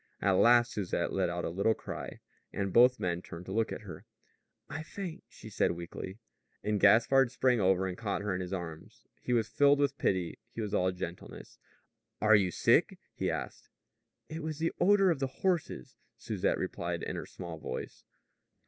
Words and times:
At 0.19 0.31
last 0.31 0.71
Susette 0.71 1.13
let 1.13 1.29
out 1.29 1.45
a 1.45 1.51
little 1.51 1.75
cry, 1.75 2.21
and 2.51 2.73
both 2.73 2.99
men 2.99 3.21
turned 3.21 3.45
to 3.45 3.51
look 3.51 3.71
at 3.71 3.81
her. 3.81 4.07
"I 4.67 4.81
faint," 4.81 5.23
she 5.29 5.47
said 5.47 5.73
weakly. 5.73 6.17
And 6.63 6.79
Gaspard 6.79 7.29
sprang 7.31 7.61
over 7.61 7.85
and 7.85 7.95
caught 7.95 8.23
her 8.23 8.33
in 8.33 8.41
his 8.41 8.51
arms. 8.51 9.05
He 9.21 9.31
was 9.31 9.47
filled 9.47 9.77
with 9.77 9.99
pity. 9.99 10.39
He 10.53 10.61
was 10.61 10.73
all 10.73 10.91
gentleness. 10.91 11.59
"Are 12.19 12.35
you 12.35 12.49
sick?" 12.49 12.97
he 13.13 13.29
asked. 13.29 13.69
"It 14.27 14.41
was 14.41 14.57
the 14.57 14.73
odor 14.81 15.11
of 15.11 15.19
the 15.19 15.27
horses," 15.27 15.97
Susette 16.17 16.57
replied 16.57 17.03
in 17.03 17.15
her 17.15 17.27
small 17.27 17.59
voice. 17.59 18.03